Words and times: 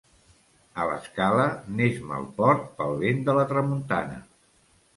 A 0.83 0.87
L'Escala 0.91 1.45
n'és 1.75 2.01
mal 2.13 2.27
port 2.41 2.65
pel 2.81 2.99
vent 3.05 3.23
de 3.31 3.39
la 3.41 3.47
tramuntana. 3.55 4.21